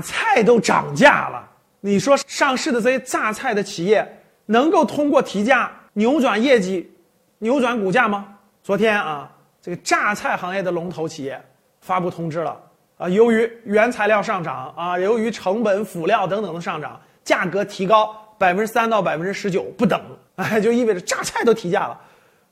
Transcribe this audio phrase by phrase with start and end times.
[0.00, 1.48] 菜都涨价了，
[1.80, 4.06] 你说上市的这些榨菜的企业
[4.46, 6.90] 能够通过提价扭转业绩、
[7.38, 8.26] 扭转股价吗？
[8.62, 9.30] 昨天啊，
[9.60, 11.40] 这个榨菜行业的龙头企业
[11.80, 12.56] 发布通知了
[12.98, 20.00] 啊，由于原材料上涨啊，由于成本、辅料等等的上涨，价格提高百分之三到百分之十九不等，
[20.36, 21.98] 哎，就意味着榨菜都提价了。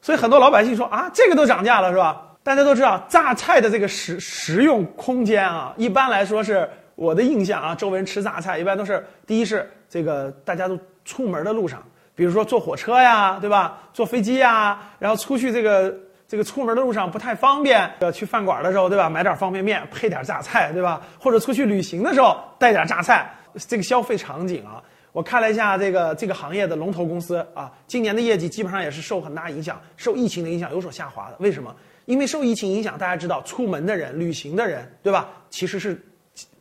[0.00, 2.20] 所以很多老百姓说啊，这个都涨价了是吧？
[2.42, 11.82] 大家都知道榨菜的这个食食用空间啊，一般来说是我的印象啊，周围人吃榨菜一般都是第一是这个大家都出门的路上，
[12.14, 13.80] 比如说坐火车呀，对吧？
[13.92, 15.94] 坐飞机呀，然后出去这个
[16.26, 19.10] 这个出门的路上不太方便，要去饭馆的时候，对吧？
[19.10, 21.02] 买点方便面配点榨菜，对吧？
[21.18, 23.32] 或者出去旅行的时候带点榨菜，
[23.68, 24.82] 这个消费场景啊。
[25.12, 31.36] 我看了一下这个这个行业的龙头公司啊，今年的业绩基本上也是受很大影响，受疫情的影响有所下滑的。
[31.38, 31.74] 为什么？
[32.06, 35.28] 因为受疫情影响，大家知道出门的人、旅行的人，对吧？
[35.50, 36.00] 其实是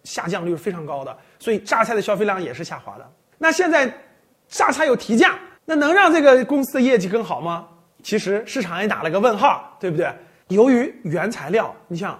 [0.03, 3.11] 下降率是非常高的，所以榨菜的消费量也是下滑的。
[3.38, 3.91] 那现在
[4.47, 7.67] 榨菜有提价，那能让这个公司的业绩更好吗？
[8.02, 10.14] 其实市场也打了个问号，对不对？
[10.50, 12.19] 由于原材料，你像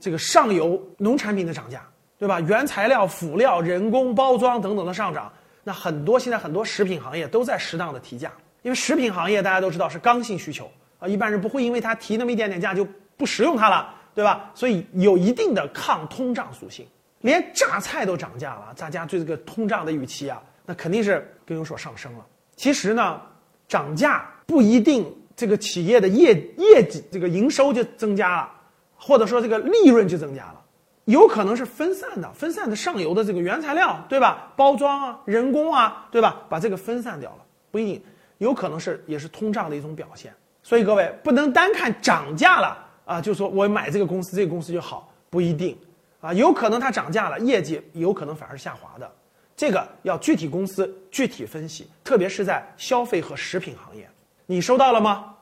[0.00, 1.86] 这个上游农产品的涨价，
[2.18, 2.40] 对吧？
[2.40, 5.30] 原材料、辅料、人工包装等等的上涨。
[5.62, 12.86] 那很多现在很多食品行业都在适当的提价，因为食品行业大家都知道是刚性需求啊，一般人不会因为它提那么一点点价就
[13.18, 14.50] 不食用它了，对吧？
[14.54, 16.86] 所以有一定的抗通胀属性。
[17.20, 22.26] 连榨菜都涨价了，大家对这个通胀的预期啊，那肯定是更有所上升了。
[22.56, 23.20] 其实呢，
[23.66, 28.50] 涨价不一定这个企业的业业绩这个营收就增加了，
[28.96, 30.54] 或者说这个利润就增加了。
[31.04, 34.52] 有可能是分散的，分散的上游的这个原材料，对吧？
[34.56, 36.42] 包装啊，人工啊，对吧？
[36.50, 37.38] 把这个分散掉了，
[37.70, 38.02] 不一定，
[38.36, 40.30] 有可能是也是通胀的一种表现。
[40.62, 45.74] 所以各位不能单看涨价了啊，就说我买这个公司，这个公司就好，不一定
[46.20, 49.10] 啊，有可能它涨价了，业绩有可能反而下滑的。
[49.56, 54.08] 这个要具体公司具体分析，特别是在消费和食品行业。
[54.46, 55.34] 你收到了吗？